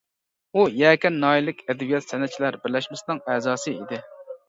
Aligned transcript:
ئۇ، 0.55 0.63
يەكەن 0.83 1.19
ناھىيەلىك 1.25 1.63
ئەدەبىيات-سەنئەتچىلەر 1.69 2.61
بىرلەشمىسىنىڭ 2.67 3.25
ئەزاسى 3.31 3.79
ئىدى. 3.81 4.07